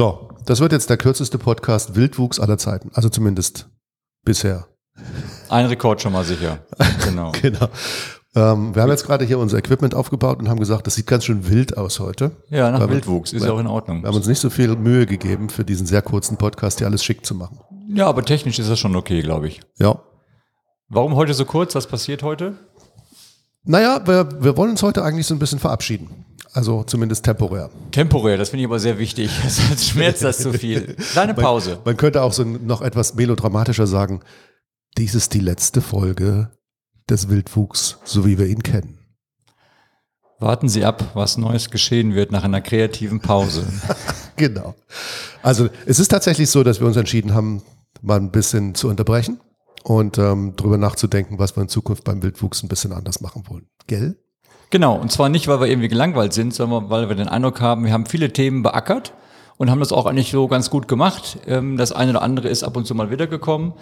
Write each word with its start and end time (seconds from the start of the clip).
So, 0.00 0.30
das 0.46 0.60
wird 0.60 0.72
jetzt 0.72 0.88
der 0.88 0.96
kürzeste 0.96 1.36
Podcast 1.36 1.94
Wildwuchs 1.94 2.40
aller 2.40 2.56
Zeiten. 2.56 2.90
Also 2.94 3.10
zumindest 3.10 3.68
bisher. 4.24 4.66
Ein 5.50 5.66
Rekord 5.66 6.00
schon 6.00 6.14
mal 6.14 6.24
sicher. 6.24 6.60
Genau. 7.04 7.32
genau. 7.32 7.68
Ähm, 8.34 8.74
wir 8.74 8.80
haben 8.80 8.88
jetzt 8.88 9.04
gerade 9.04 9.26
hier 9.26 9.38
unser 9.38 9.58
Equipment 9.58 9.94
aufgebaut 9.94 10.38
und 10.38 10.48
haben 10.48 10.58
gesagt, 10.58 10.86
das 10.86 10.94
sieht 10.94 11.06
ganz 11.06 11.26
schön 11.26 11.50
wild 11.50 11.76
aus 11.76 12.00
heute. 12.00 12.30
Ja, 12.48 12.70
nach 12.70 12.88
Wildwuchs. 12.88 13.34
Ist 13.34 13.44
ja 13.44 13.52
auch 13.52 13.58
in 13.58 13.66
Ordnung. 13.66 14.00
Wir 14.00 14.08
haben 14.08 14.16
uns 14.16 14.26
nicht 14.26 14.40
so 14.40 14.48
viel 14.48 14.74
Mühe 14.74 15.04
gegeben, 15.04 15.50
für 15.50 15.66
diesen 15.66 15.86
sehr 15.86 16.00
kurzen 16.00 16.38
Podcast 16.38 16.78
hier 16.78 16.86
alles 16.86 17.04
schick 17.04 17.26
zu 17.26 17.34
machen. 17.34 17.60
Ja, 17.94 18.06
aber 18.06 18.24
technisch 18.24 18.58
ist 18.58 18.70
das 18.70 18.78
schon 18.78 18.96
okay, 18.96 19.20
glaube 19.20 19.48
ich. 19.48 19.60
Ja. 19.78 20.00
Warum 20.88 21.14
heute 21.14 21.34
so 21.34 21.44
kurz? 21.44 21.74
Was 21.74 21.86
passiert 21.86 22.22
heute? 22.22 22.54
Naja, 23.64 24.00
wir, 24.06 24.42
wir 24.42 24.56
wollen 24.56 24.70
uns 24.70 24.82
heute 24.82 25.04
eigentlich 25.04 25.26
so 25.26 25.34
ein 25.34 25.38
bisschen 25.38 25.58
verabschieden. 25.58 26.24
Also 26.52 26.82
zumindest 26.82 27.24
temporär. 27.24 27.70
Temporär, 27.92 28.36
das 28.36 28.50
finde 28.50 28.62
ich 28.62 28.66
aber 28.66 28.80
sehr 28.80 28.98
wichtig. 28.98 29.30
Sonst 29.48 29.88
schmerzt 29.88 30.22
das 30.24 30.38
zu 30.38 30.52
viel. 30.52 30.94
Kleine 31.12 31.34
Pause. 31.34 31.78
Man 31.84 31.96
könnte 31.96 32.22
auch 32.22 32.32
so 32.32 32.44
noch 32.44 32.82
etwas 32.82 33.14
melodramatischer 33.14 33.86
sagen, 33.86 34.20
dies 34.98 35.14
ist 35.14 35.34
die 35.34 35.40
letzte 35.40 35.80
Folge 35.80 36.50
des 37.08 37.28
Wildwuchs, 37.28 37.98
so 38.04 38.26
wie 38.26 38.38
wir 38.38 38.46
ihn 38.46 38.62
kennen. 38.62 38.98
Warten 40.40 40.68
Sie 40.68 40.84
ab, 40.84 41.10
was 41.14 41.36
Neues 41.36 41.70
geschehen 41.70 42.14
wird 42.14 42.32
nach 42.32 42.44
einer 42.44 42.60
kreativen 42.60 43.20
Pause. 43.20 43.66
Genau. 44.36 44.74
Also 45.42 45.68
es 45.84 45.98
ist 45.98 46.08
tatsächlich 46.08 46.48
so, 46.48 46.62
dass 46.62 46.80
wir 46.80 46.86
uns 46.86 46.96
entschieden 46.96 47.34
haben, 47.34 47.62
mal 48.00 48.16
ein 48.16 48.30
bisschen 48.30 48.74
zu 48.74 48.88
unterbrechen 48.88 49.38
und 49.84 50.16
ähm, 50.16 50.56
drüber 50.56 50.78
nachzudenken, 50.78 51.38
was 51.38 51.56
wir 51.56 51.62
in 51.62 51.68
Zukunft 51.68 52.04
beim 52.04 52.22
Wildwuchs 52.22 52.62
ein 52.62 52.68
bisschen 52.68 52.94
anders 52.94 53.20
machen 53.20 53.42
wollen. 53.48 53.66
Gell? 53.86 54.16
Genau, 54.70 54.94
und 54.94 55.10
zwar 55.10 55.28
nicht, 55.28 55.48
weil 55.48 55.60
wir 55.60 55.66
irgendwie 55.66 55.88
gelangweilt 55.88 56.32
sind, 56.32 56.54
sondern 56.54 56.90
weil 56.90 57.08
wir 57.08 57.16
den 57.16 57.28
Eindruck 57.28 57.60
haben, 57.60 57.84
wir 57.84 57.92
haben 57.92 58.06
viele 58.06 58.32
Themen 58.32 58.62
beackert 58.62 59.12
und 59.60 59.70
haben 59.70 59.80
das 59.80 59.92
auch 59.92 60.06
eigentlich 60.06 60.30
so 60.30 60.48
ganz 60.48 60.70
gut 60.70 60.88
gemacht. 60.88 61.38
Ähm, 61.46 61.76
Das 61.76 61.92
eine 61.92 62.12
oder 62.12 62.22
andere 62.22 62.48
ist 62.48 62.62
ab 62.62 62.78
und 62.78 62.86
zu 62.86 62.94
mal 62.94 63.10
wiedergekommen. 63.10 63.74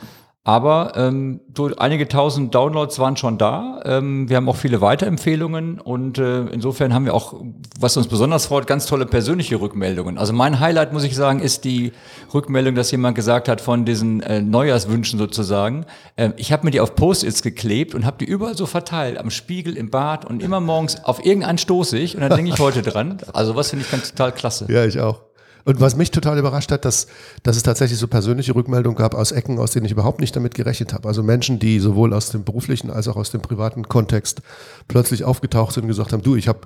Aber 0.42 0.92
ähm, 0.96 1.40
so 1.56 1.70
einige 1.76 2.08
tausend 2.08 2.52
Downloads 2.52 2.98
waren 2.98 3.16
schon 3.16 3.38
da. 3.38 3.80
Ähm, 3.84 4.28
wir 4.28 4.36
haben 4.36 4.48
auch 4.48 4.56
viele 4.56 4.80
Weiterempfehlungen 4.80 5.78
und 5.78 6.18
äh, 6.18 6.46
insofern 6.46 6.94
haben 6.94 7.04
wir 7.04 7.14
auch, 7.14 7.34
was 7.78 7.96
uns 7.96 8.08
besonders 8.08 8.46
freut, 8.46 8.66
ganz 8.66 8.86
tolle 8.86 9.06
persönliche 9.06 9.60
Rückmeldungen. 9.60 10.18
Also 10.18 10.32
mein 10.32 10.58
Highlight, 10.58 10.92
muss 10.92 11.04
ich 11.04 11.14
sagen, 11.14 11.38
ist 11.38 11.64
die 11.64 11.92
Rückmeldung, 12.34 12.74
dass 12.74 12.90
jemand 12.90 13.14
gesagt 13.14 13.48
hat 13.48 13.60
von 13.60 13.84
diesen 13.84 14.20
äh, 14.22 14.40
Neujahrswünschen 14.40 15.18
sozusagen. 15.18 15.86
Ähm, 16.16 16.32
ich 16.38 16.50
habe 16.50 16.64
mir 16.64 16.72
die 16.72 16.80
auf 16.80 16.96
Post-its 16.96 17.42
geklebt 17.42 17.94
und 17.94 18.04
habe 18.04 18.16
die 18.18 18.24
überall 18.24 18.56
so 18.56 18.66
verteilt, 18.66 19.16
am 19.18 19.30
Spiegel, 19.30 19.76
im 19.76 19.90
Bad 19.90 20.24
und 20.24 20.42
immer 20.42 20.58
morgens 20.58 21.04
auf 21.04 21.24
irgendeinen 21.24 21.58
stoße 21.58 21.98
ich 21.98 22.16
und 22.16 22.22
dann 22.22 22.34
denke 22.34 22.50
ich 22.52 22.58
heute 22.58 22.82
dran. 22.82 23.18
Also 23.32 23.54
was 23.54 23.70
finde 23.70 23.84
ich 23.84 23.90
ganz 23.90 24.10
total 24.10 24.32
klasse. 24.32 24.66
Ja, 24.68 24.84
ich 24.84 24.98
auch. 24.98 25.27
Und 25.64 25.80
was 25.80 25.96
mich 25.96 26.10
total 26.10 26.38
überrascht 26.38 26.72
hat, 26.72 26.84
dass, 26.84 27.06
dass 27.42 27.56
es 27.56 27.62
tatsächlich 27.62 27.98
so 27.98 28.08
persönliche 28.08 28.54
Rückmeldungen 28.54 28.96
gab 28.96 29.14
aus 29.14 29.32
Ecken, 29.32 29.58
aus 29.58 29.72
denen 29.72 29.86
ich 29.86 29.92
überhaupt 29.92 30.20
nicht 30.20 30.34
damit 30.34 30.54
gerechnet 30.54 30.92
habe. 30.92 31.08
Also 31.08 31.22
Menschen, 31.22 31.58
die 31.58 31.78
sowohl 31.80 32.12
aus 32.14 32.30
dem 32.30 32.44
beruflichen 32.44 32.90
als 32.90 33.08
auch 33.08 33.16
aus 33.16 33.30
dem 33.30 33.40
privaten 33.40 33.88
Kontext 33.88 34.42
plötzlich 34.86 35.24
aufgetaucht 35.24 35.74
sind 35.74 35.84
und 35.84 35.88
gesagt 35.88 36.12
haben, 36.12 36.22
du, 36.22 36.36
ich 36.36 36.48
habe 36.48 36.60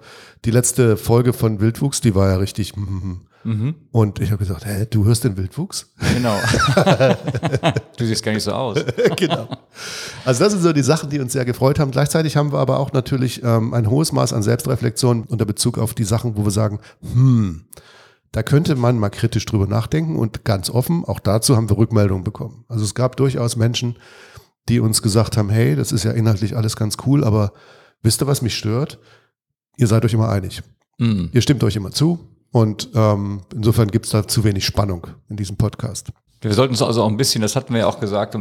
die 0.45 0.51
letzte 0.51 0.97
Folge 0.97 1.33
von 1.33 1.61
Wildwuchs, 1.61 2.01
die 2.01 2.15
war 2.15 2.29
ja 2.29 2.37
richtig. 2.37 2.77
mhm. 2.77 3.21
Und 3.91 4.21
ich 4.21 4.31
habe 4.31 4.39
gesagt, 4.39 4.65
hä, 4.67 4.87
du 4.89 5.05
hörst 5.05 5.25
den 5.25 5.37
Wildwuchs? 5.37 5.93
Genau. 6.15 6.37
du 7.97 8.07
siehst 8.07 8.23
gar 8.23 8.33
nicht 8.33 8.45
so 8.45 8.53
aus. 8.53 8.79
genau. 9.17 9.49
Also 10.25 10.45
das 10.45 10.53
sind 10.53 10.63
so 10.63 10.73
die 10.73 10.83
Sachen, 10.83 11.11
die 11.11 11.19
uns 11.19 11.33
sehr 11.33 11.45
gefreut 11.45 11.79
haben. 11.79 11.91
Gleichzeitig 11.91 12.37
haben 12.37 12.53
wir 12.53 12.59
aber 12.59 12.79
auch 12.79 12.93
natürlich 12.93 13.43
ähm, 13.43 13.75
ein 13.75 13.91
hohes 13.91 14.13
Maß 14.13 14.33
an 14.33 14.43
Selbstreflexion 14.43 15.25
unter 15.25 15.45
Bezug 15.45 15.79
auf 15.79 15.95
die 15.95 16.05
Sachen, 16.05 16.37
wo 16.37 16.45
wir 16.45 16.51
sagen, 16.51 16.79
hm, 17.01 17.65
da 18.33 18.43
könnte 18.43 18.75
man 18.77 18.99
mal 18.99 19.11
kritisch 19.11 19.45
drüber 19.45 19.67
nachdenken 19.67 20.17
und 20.17 20.45
ganz 20.45 20.71
offen, 20.71 21.05
auch 21.05 21.21
dazu 21.21 21.57
haben 21.57 21.69
wir 21.69 21.77
Rückmeldungen 21.77 22.25
bekommen. 22.25 22.65
Also 22.69 22.85
es 22.85 22.95
gab 22.95 23.17
durchaus 23.17 23.57
Menschen, 23.57 23.97
die 24.69 24.81
uns 24.81 25.03
gesagt 25.03 25.37
haben, 25.37 25.51
hey, 25.51 25.77
das 25.77 25.93
ist 25.93 26.05
ja 26.05 26.13
inhaltlich 26.13 26.57
alles 26.57 26.77
ganz 26.77 26.97
cool, 27.07 27.25
aber 27.25 27.53
wisst 28.03 28.23
ihr, 28.23 28.27
was 28.27 28.43
mich 28.43 28.57
stört? 28.57 28.99
Ihr 29.77 29.87
seid 29.87 30.05
euch 30.05 30.15
immer 30.15 30.31
einig. 30.31 30.63
Mm. 30.99 31.27
Ihr 31.33 31.43
stimmt 31.43 31.63
euch 31.63 31.77
immer 31.77 31.91
zu 31.91 32.21
und 32.53 32.91
ähm, 32.95 33.43
insofern 33.55 33.91
gibt 33.91 34.07
es 34.07 34.13
da 34.13 34.27
zu 34.27 34.45
wenig 34.45 34.65
Spannung 34.65 35.09
in 35.29 35.37
diesem 35.37 35.57
Podcast. 35.57 36.13
Wir 36.43 36.55
sollten 36.55 36.73
uns 36.75 36.83
also 36.83 37.03
auch 37.03 37.09
ein 37.09 37.17
bisschen, 37.17 37.41
das 37.41 37.55
hatten 37.57 37.73
wir 37.73 37.81
ja 37.81 37.87
auch 37.87 38.01
gesagt, 38.01 38.37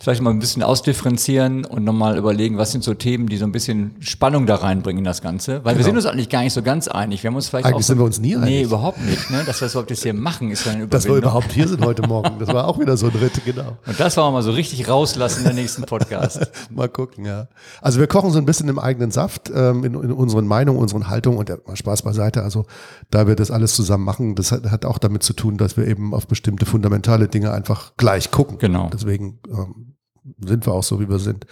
vielleicht 0.00 0.22
mal 0.22 0.30
ein 0.30 0.38
bisschen 0.38 0.62
ausdifferenzieren 0.62 1.64
und 1.64 1.84
nochmal 1.84 2.16
überlegen, 2.16 2.56
was 2.56 2.72
sind 2.72 2.82
so 2.84 2.94
Themen, 2.94 3.28
die 3.28 3.36
so 3.36 3.44
ein 3.44 3.52
bisschen 3.52 3.96
Spannung 4.00 4.46
da 4.46 4.56
reinbringen 4.56 4.98
in 5.00 5.04
das 5.04 5.20
Ganze. 5.20 5.64
Weil 5.64 5.76
wir 5.76 5.84
sind 5.84 5.96
uns 5.96 6.06
eigentlich 6.06 6.28
gar 6.28 6.42
nicht 6.42 6.52
so 6.52 6.62
ganz 6.62 6.88
einig. 6.88 7.22
Wir 7.22 7.28
haben 7.28 7.36
uns 7.36 7.48
vielleicht 7.48 7.66
Genau. 7.66 7.76
Eigentlich 7.76 7.84
auch 7.84 7.86
so, 7.86 7.92
sind 7.92 7.98
wir 7.98 8.04
uns 8.04 8.20
nie 8.20 8.36
Nee, 8.36 8.58
einig. 8.58 8.62
überhaupt 8.62 9.00
nicht. 9.04 9.30
Ne? 9.30 9.42
Dass 9.44 9.60
wir 9.60 9.66
das 9.66 9.72
überhaupt 9.72 9.90
jetzt 9.90 10.02
hier 10.04 10.14
machen, 10.14 10.50
ist 10.50 10.64
ja 10.64 10.72
eine 10.72 10.86
Dass 10.86 11.04
wir 11.04 11.16
überhaupt 11.16 11.52
hier 11.52 11.68
sind 11.68 11.84
heute 11.84 12.02
Morgen. 12.06 12.38
Das 12.38 12.48
war 12.48 12.66
auch 12.68 12.78
wieder 12.78 12.96
so 12.96 13.06
ein 13.08 13.16
Ritt, 13.16 13.44
genau. 13.44 13.76
Und 13.86 13.98
das 13.98 14.16
wollen 14.16 14.28
wir 14.28 14.32
mal 14.32 14.42
so 14.42 14.52
richtig 14.52 14.88
rauslassen 14.88 15.40
in 15.40 15.44
der 15.44 15.54
nächsten 15.54 15.82
Podcast. 15.82 16.50
Mal 16.70 16.88
gucken, 16.88 17.24
ja. 17.24 17.48
Also 17.82 17.98
wir 18.00 18.06
kochen 18.06 18.30
so 18.30 18.38
ein 18.38 18.44
bisschen 18.44 18.68
im 18.68 18.78
eigenen 18.78 19.10
Saft, 19.10 19.50
ähm, 19.54 19.84
in, 19.84 19.94
in 19.94 20.12
unseren 20.12 20.46
Meinungen, 20.46 20.78
unseren 20.78 21.08
Haltungen 21.08 21.38
und 21.38 21.66
mal 21.66 21.76
Spaß 21.76 22.02
beiseite. 22.02 22.42
Also 22.42 22.64
da 23.10 23.26
wir 23.26 23.34
das 23.34 23.50
alles 23.50 23.74
zusammen 23.74 24.04
machen, 24.04 24.34
das 24.34 24.52
hat, 24.52 24.70
hat 24.70 24.84
auch 24.84 24.98
damit 24.98 25.22
zu 25.24 25.32
tun, 25.32 25.56
dass 25.58 25.76
wir 25.76 25.86
eben 25.86 26.14
auf 26.14 26.26
bestimmte 26.26 26.64
fundamentale 26.64 27.17
Dinge 27.26 27.50
einfach 27.50 27.96
gleich 27.96 28.30
gucken. 28.30 28.58
Genau. 28.58 28.88
Deswegen 28.92 29.40
ähm, 29.50 29.96
sind 30.44 30.64
wir 30.66 30.72
auch 30.72 30.84
so, 30.84 31.00
wie 31.00 31.08
wir 31.08 31.18
sind. 31.18 31.46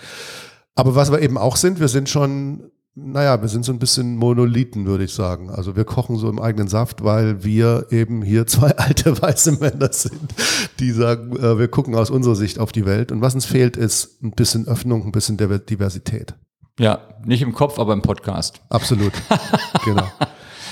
Aber 0.76 0.94
was 0.94 1.10
wir 1.10 1.20
eben 1.22 1.38
auch 1.38 1.56
sind, 1.56 1.80
wir 1.80 1.88
sind 1.88 2.08
schon, 2.08 2.70
naja, 2.94 3.40
wir 3.40 3.48
sind 3.48 3.64
so 3.64 3.72
ein 3.72 3.78
bisschen 3.78 4.16
Monolithen, 4.16 4.86
würde 4.86 5.04
ich 5.04 5.12
sagen. 5.14 5.50
Also 5.50 5.74
wir 5.74 5.84
kochen 5.84 6.16
so 6.16 6.28
im 6.28 6.38
eigenen 6.38 6.68
Saft, 6.68 7.02
weil 7.02 7.42
wir 7.42 7.86
eben 7.90 8.22
hier 8.22 8.46
zwei 8.46 8.76
alte 8.76 9.20
weiße 9.20 9.52
Männer 9.52 9.92
sind, 9.92 10.34
die 10.78 10.92
sagen, 10.92 11.34
äh, 11.36 11.58
wir 11.58 11.68
gucken 11.68 11.94
aus 11.94 12.10
unserer 12.10 12.36
Sicht 12.36 12.58
auf 12.58 12.70
die 12.72 12.86
Welt. 12.86 13.10
Und 13.10 13.22
was 13.22 13.34
uns 13.34 13.46
fehlt, 13.46 13.76
ist 13.76 14.22
ein 14.22 14.32
bisschen 14.32 14.68
Öffnung, 14.68 15.04
ein 15.04 15.12
bisschen 15.12 15.36
Diver- 15.36 15.58
Diversität. 15.58 16.34
Ja, 16.78 17.00
nicht 17.24 17.40
im 17.40 17.54
Kopf, 17.54 17.78
aber 17.78 17.94
im 17.94 18.02
Podcast. 18.02 18.60
Absolut. 18.68 19.12
genau. 19.84 20.06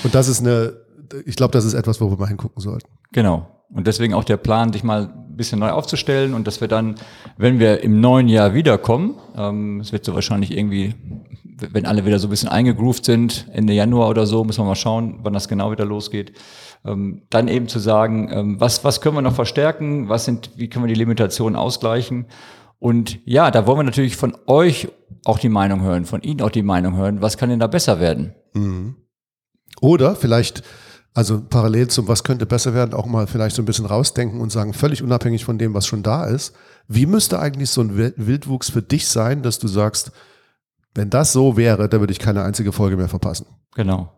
Und 0.03 0.13
das 0.13 0.27
ist 0.27 0.39
eine, 0.41 0.84
ich 1.25 1.35
glaube, 1.35 1.51
das 1.51 1.65
ist 1.65 1.73
etwas, 1.73 2.01
wo 2.01 2.09
wir 2.09 2.17
mal 2.17 2.27
hingucken 2.27 2.61
sollten. 2.61 2.89
Genau. 3.11 3.47
Und 3.73 3.87
deswegen 3.87 4.13
auch 4.13 4.23
der 4.23 4.37
Plan, 4.37 4.71
dich 4.71 4.83
mal 4.83 5.03
ein 5.03 5.35
bisschen 5.35 5.59
neu 5.59 5.69
aufzustellen 5.69 6.33
und 6.33 6.47
dass 6.47 6.61
wir 6.61 6.67
dann, 6.67 6.95
wenn 7.37 7.59
wir 7.59 7.81
im 7.81 7.99
neuen 7.99 8.27
Jahr 8.27 8.53
wiederkommen, 8.53 9.15
ähm, 9.35 9.79
es 9.79 9.91
wird 9.91 10.05
so 10.05 10.13
wahrscheinlich 10.13 10.55
irgendwie, 10.55 10.93
wenn 11.71 11.85
alle 11.85 12.05
wieder 12.05 12.19
so 12.19 12.27
ein 12.27 12.29
bisschen 12.29 12.49
eingegroovt 12.49 13.05
sind, 13.05 13.47
Ende 13.51 13.73
Januar 13.73 14.09
oder 14.09 14.25
so, 14.25 14.43
müssen 14.43 14.61
wir 14.61 14.65
mal 14.65 14.75
schauen, 14.75 15.19
wann 15.23 15.33
das 15.33 15.47
genau 15.47 15.71
wieder 15.71 15.85
losgeht, 15.85 16.33
ähm, 16.85 17.23
dann 17.29 17.47
eben 17.47 17.67
zu 17.67 17.79
sagen, 17.79 18.29
ähm, 18.31 18.59
was, 18.59 18.83
was 18.83 19.01
können 19.01 19.15
wir 19.15 19.21
noch 19.21 19.35
verstärken, 19.35 20.09
was 20.09 20.25
sind, 20.25 20.51
wie 20.55 20.69
können 20.69 20.85
wir 20.85 20.93
die 20.93 20.99
Limitationen 20.99 21.55
ausgleichen 21.55 22.27
und 22.79 23.19
ja, 23.25 23.51
da 23.51 23.65
wollen 23.65 23.79
wir 23.79 23.83
natürlich 23.83 24.15
von 24.15 24.37
euch 24.45 24.89
auch 25.25 25.39
die 25.39 25.49
Meinung 25.49 25.81
hören, 25.81 26.05
von 26.05 26.21
Ihnen 26.21 26.41
auch 26.41 26.51
die 26.51 26.61
Meinung 26.61 26.95
hören, 26.95 27.21
was 27.21 27.37
kann 27.37 27.49
denn 27.49 27.59
da 27.59 27.67
besser 27.67 27.99
werden? 27.99 28.35
Oder 29.81 30.15
vielleicht, 30.15 30.63
also 31.15 31.41
parallel 31.41 31.87
zum, 31.87 32.07
was 32.07 32.23
könnte 32.23 32.45
besser 32.45 32.73
werden, 32.75 32.93
auch 32.93 33.05
mal 33.07 33.25
vielleicht 33.25 33.55
so 33.55 33.61
ein 33.61 33.65
bisschen 33.65 33.85
rausdenken 33.87 34.39
und 34.41 34.51
sagen, 34.51 34.73
völlig 34.73 35.01
unabhängig 35.01 35.45
von 35.45 35.57
dem, 35.57 35.73
was 35.73 35.87
schon 35.87 36.03
da 36.03 36.25
ist, 36.25 36.53
wie 36.87 37.05
müsste 37.07 37.39
eigentlich 37.39 37.69
so 37.71 37.81
ein 37.81 37.97
Wil- 37.97 38.13
Wildwuchs 38.17 38.69
für 38.69 38.81
dich 38.83 39.07
sein, 39.07 39.41
dass 39.41 39.57
du 39.57 39.67
sagst, 39.67 40.11
wenn 40.93 41.09
das 41.09 41.31
so 41.33 41.57
wäre, 41.57 41.89
dann 41.89 41.99
würde 42.01 42.11
ich 42.13 42.19
keine 42.19 42.43
einzige 42.43 42.71
Folge 42.71 42.97
mehr 42.97 43.09
verpassen. 43.09 43.47
Genau. 43.75 44.11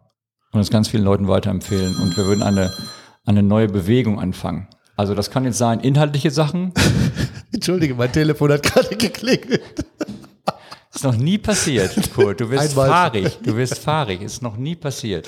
Und 0.52 0.60
es 0.60 0.70
ganz 0.70 0.88
vielen 0.88 1.04
Leuten 1.04 1.28
weiterempfehlen. 1.28 1.96
Und 1.98 2.18
wir 2.18 2.26
würden 2.26 2.42
eine, 2.44 2.74
eine 3.26 3.44
neue 3.44 3.68
Bewegung 3.68 4.20
anfangen. 4.20 4.68
Also 4.96 5.14
das 5.14 5.30
kann 5.30 5.46
jetzt 5.46 5.58
sein, 5.60 5.80
inhaltliche 5.82 6.32
Sachen. 6.32 6.74
Entschuldige, 7.52 7.94
mein 7.96 8.12
Telefon 8.12 8.52
hat 8.52 8.64
gerade 8.64 8.96
geklingelt. 8.96 9.86
Ist 10.94 11.04
noch 11.04 11.16
nie 11.16 11.38
passiert, 11.38 11.96
Kurt. 12.16 12.40
Du 12.40 12.50
wirst 12.50 12.72
Einmal. 12.72 12.90
fahrig. 12.90 13.38
Du 13.44 13.56
wirst 13.56 13.78
fahrig. 13.78 14.22
Ist 14.22 14.42
noch 14.42 14.58
nie 14.58 14.76
passiert. 14.76 15.28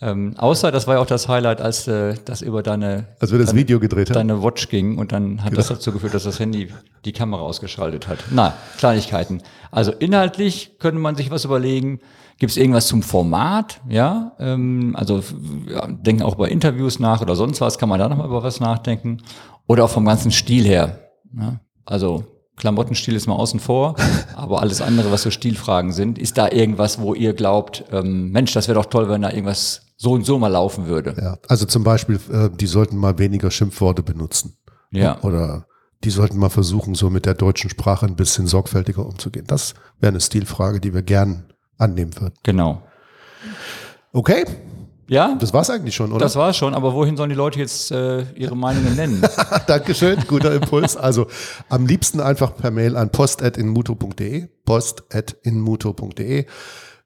Ähm, 0.00 0.34
außer, 0.36 0.72
das 0.72 0.86
war 0.86 0.96
ja 0.96 1.00
auch 1.00 1.06
das 1.06 1.28
Highlight, 1.28 1.60
als 1.60 1.86
äh, 1.86 2.14
das 2.24 2.42
über 2.42 2.62
deine, 2.62 3.06
Als 3.20 3.30
wir 3.30 3.38
das 3.38 3.48
deine, 3.48 3.60
Video 3.60 3.78
gedreht 3.80 4.10
haben. 4.10 4.14
deine 4.14 4.42
Watch 4.42 4.68
ging 4.68 4.98
und 4.98 5.12
dann 5.12 5.42
hat 5.44 5.56
das 5.56 5.68
dazu 5.68 5.92
geführt, 5.92 6.14
dass 6.14 6.24
das 6.24 6.40
Handy 6.40 6.68
die 7.04 7.12
Kamera 7.12 7.42
ausgeschaltet 7.42 8.08
hat. 8.08 8.18
Na, 8.30 8.54
Kleinigkeiten. 8.76 9.42
Also 9.70 9.92
inhaltlich 9.92 10.78
könnte 10.78 11.00
man 11.00 11.14
sich 11.14 11.30
was 11.30 11.44
überlegen. 11.44 12.00
Gibt 12.38 12.50
es 12.50 12.56
irgendwas 12.56 12.88
zum 12.88 13.02
Format? 13.02 13.80
Ja, 13.88 14.32
ähm, 14.40 14.96
also 14.98 15.22
ja, 15.68 15.86
denken 15.86 16.22
auch 16.22 16.34
bei 16.34 16.48
Interviews 16.48 16.98
nach 16.98 17.22
oder 17.22 17.36
sonst 17.36 17.60
was, 17.60 17.78
kann 17.78 17.88
man 17.88 18.00
da 18.00 18.08
nochmal 18.08 18.26
über 18.26 18.42
was 18.42 18.58
nachdenken. 18.58 19.18
Oder 19.66 19.84
auch 19.84 19.90
vom 19.90 20.04
ganzen 20.04 20.32
Stil 20.32 20.64
her. 20.64 20.98
Ja? 21.38 21.60
Also 21.86 22.24
Klamottenstil 22.56 23.14
ist 23.14 23.26
mal 23.26 23.34
außen 23.34 23.60
vor, 23.60 23.96
aber 24.36 24.60
alles 24.60 24.80
andere, 24.80 25.10
was 25.10 25.22
so 25.22 25.30
Stilfragen 25.30 25.92
sind, 25.92 26.18
ist 26.18 26.38
da 26.38 26.50
irgendwas, 26.50 27.00
wo 27.00 27.14
ihr 27.14 27.34
glaubt, 27.34 27.84
ähm, 27.90 28.30
Mensch, 28.30 28.52
das 28.52 28.68
wäre 28.68 28.78
doch 28.78 28.86
toll, 28.86 29.08
wenn 29.08 29.22
da 29.22 29.30
irgendwas 29.30 29.82
so 29.96 30.12
und 30.12 30.24
so 30.24 30.38
mal 30.38 30.48
laufen 30.48 30.86
würde. 30.86 31.14
Ja, 31.20 31.38
also 31.48 31.66
zum 31.66 31.84
Beispiel, 31.84 32.18
äh, 32.30 32.50
die 32.50 32.66
sollten 32.66 32.96
mal 32.96 33.18
weniger 33.18 33.50
Schimpfworte 33.50 34.02
benutzen. 34.02 34.56
Ja. 34.90 35.20
Oder 35.22 35.66
die 36.04 36.10
sollten 36.10 36.38
mal 36.38 36.50
versuchen, 36.50 36.94
so 36.94 37.10
mit 37.10 37.26
der 37.26 37.34
deutschen 37.34 37.70
Sprache 37.70 38.06
ein 38.06 38.16
bisschen 38.16 38.46
sorgfältiger 38.46 39.04
umzugehen. 39.04 39.46
Das 39.46 39.74
wäre 40.00 40.10
eine 40.10 40.20
Stilfrage, 40.20 40.80
die 40.80 40.94
wir 40.94 41.02
gern 41.02 41.52
annehmen 41.78 42.14
würden. 42.20 42.34
Genau. 42.42 42.82
Okay, 44.12 44.44
Ja? 45.08 45.36
Das 45.38 45.52
war's 45.52 45.70
eigentlich 45.70 45.94
schon, 45.94 46.12
oder? 46.12 46.20
Das 46.20 46.36
war's 46.36 46.56
schon, 46.56 46.74
aber 46.74 46.94
wohin 46.94 47.16
sollen 47.16 47.30
die 47.30 47.36
Leute 47.36 47.58
jetzt 47.58 47.90
äh, 47.90 48.22
ihre 48.34 48.56
Meinungen 48.56 48.96
nennen? 48.96 49.22
Dankeschön, 49.66 50.18
guter 50.26 50.54
Impuls. 50.54 50.96
Also 50.96 51.26
am 51.68 51.86
liebsten 51.86 52.20
einfach 52.20 52.56
per 52.56 52.70
Mail 52.70 52.96
an 52.96 53.10
post.inmuto.de, 53.10 54.48
post.inmuto.de. 54.64 56.46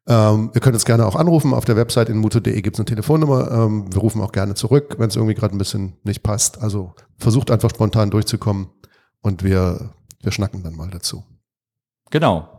Ähm, 0.08 0.50
ihr 0.54 0.60
könnt 0.60 0.74
uns 0.74 0.86
gerne 0.86 1.06
auch 1.06 1.16
anrufen. 1.16 1.52
Auf 1.52 1.66
der 1.66 1.76
Website 1.76 2.08
inmuto.de 2.08 2.60
gibt 2.62 2.76
es 2.76 2.80
eine 2.80 2.86
Telefonnummer. 2.86 3.50
Ähm, 3.50 3.92
wir 3.92 4.00
rufen 4.00 4.22
auch 4.22 4.32
gerne 4.32 4.54
zurück, 4.54 4.96
wenn 4.98 5.08
es 5.08 5.16
irgendwie 5.16 5.34
gerade 5.34 5.54
ein 5.54 5.58
bisschen 5.58 5.98
nicht 6.02 6.22
passt. 6.22 6.62
Also 6.62 6.94
versucht 7.18 7.50
einfach 7.50 7.70
spontan 7.70 8.10
durchzukommen 8.10 8.68
und 9.20 9.42
wir, 9.44 9.90
wir 10.22 10.32
schnacken 10.32 10.62
dann 10.62 10.76
mal 10.76 10.88
dazu. 10.90 11.24
Genau. 12.10 12.57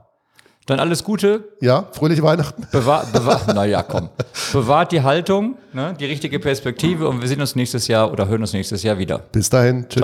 Dann 0.70 0.80
alles 0.80 1.04
Gute. 1.04 1.46
Ja, 1.62 1.88
fröhliche 1.94 2.22
Weihnachten. 2.22 2.68
Bewahr, 2.72 3.04
bewahr, 3.12 3.42
naja, 3.56 3.82
komm. 3.82 4.10
Bewahrt 4.54 4.92
die 4.92 5.02
Haltung, 5.02 5.58
ne, 5.74 5.96
die 6.00 6.06
richtige 6.06 6.40
Perspektive 6.40 7.08
und 7.08 7.22
wir 7.22 7.28
sehen 7.28 7.42
uns 7.42 7.56
nächstes 7.56 7.88
Jahr 7.88 8.12
oder 8.12 8.28
hören 8.28 8.42
uns 8.42 8.54
nächstes 8.54 8.84
Jahr 8.84 9.00
wieder. 9.00 9.18
Bis 9.32 9.50
dahin. 9.50 9.88
Tschüss. 9.90 10.04